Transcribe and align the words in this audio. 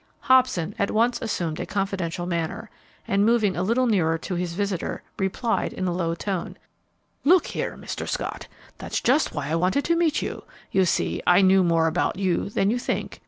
Hobson 0.21 0.73
at 0.79 0.89
once 0.89 1.21
assumed 1.21 1.59
a 1.59 1.65
confidential 1.67 2.25
manner, 2.25 2.71
and, 3.07 3.23
moving 3.23 3.55
a 3.55 3.61
little 3.61 3.85
nearer 3.85 4.19
his 4.35 4.55
visitor, 4.55 5.03
replied, 5.19 5.73
in 5.73 5.85
a 5.87 5.93
low 5.93 6.15
tone, 6.15 6.57
"Look 7.23 7.45
here, 7.45 7.77
Mr. 7.79 8.07
Scott, 8.09 8.47
that's 8.79 8.99
just 8.99 9.31
why 9.35 9.49
I 9.49 9.55
wanted 9.55 9.85
to 9.85 9.95
meet 9.95 10.23
you. 10.23 10.43
You 10.71 10.85
see 10.85 11.21
I 11.27 11.43
knew 11.43 11.63
more 11.63 11.85
about 11.85 12.17
you 12.17 12.49
than 12.49 12.71
you 12.71 12.79
think. 12.79 13.19